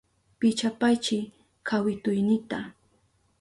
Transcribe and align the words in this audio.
Pichapaychi 0.39 1.17
kawituynita. 1.67 2.59